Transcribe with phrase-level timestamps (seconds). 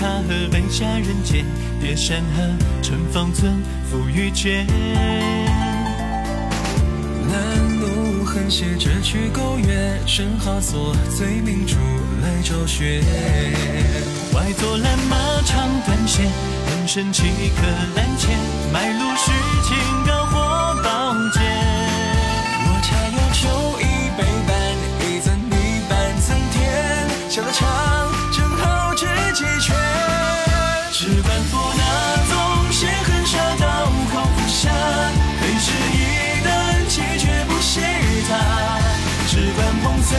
[0.00, 1.44] 他河北下人间，
[1.80, 2.42] 叠山河
[2.82, 4.66] 春风村付与卷。
[7.28, 11.76] 拦路横斜折曲勾月，身好锁醉明珠
[12.22, 13.02] 来昭雪。
[14.32, 17.22] 外座蓝马长短线，人生岂
[17.56, 17.62] 可
[17.94, 18.38] 揽钱？
[18.72, 19.32] 买路须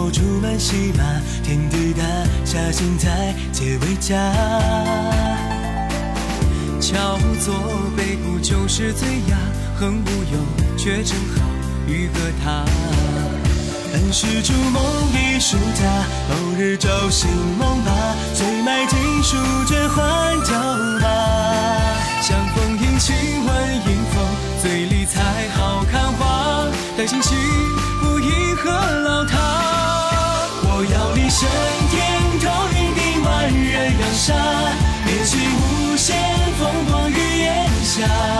[0.00, 1.02] 我竹满戏马，
[1.42, 2.04] 天地大，
[2.44, 4.32] 下心才皆为家。
[6.80, 7.52] 巧作
[7.96, 9.36] 悲鼓就是最雅，
[9.76, 10.38] 横无忧，
[10.76, 11.42] 却正好
[11.88, 12.64] 与个他。
[13.90, 14.82] 本是筑梦
[15.12, 15.82] 一世家，
[16.30, 17.90] 偶日朝醒梦罢，
[18.34, 20.56] 遂埋尽书卷还雕
[21.00, 21.47] 马。
[37.98, 38.37] shine.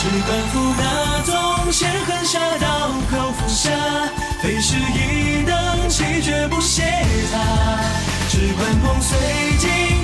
[0.00, 3.68] 只管扶那纵线横沙刀口服下，
[4.40, 6.84] 非是一等气绝不歇
[7.32, 7.80] 他。
[8.28, 9.18] 只管捧碎
[9.58, 9.97] 金